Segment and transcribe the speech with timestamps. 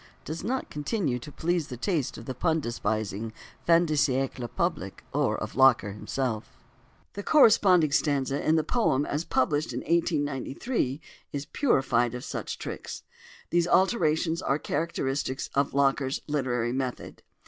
[0.25, 3.31] does not continue to please the taste of the pun despising
[3.67, 6.57] fin de siècle public or of Locker himself:
[7.13, 10.99] the corresponding stanza in the poem as published in 1893
[11.31, 13.03] is purified of such tricks.
[13.51, 17.21] These alterations are characteristic of Locker's literary method.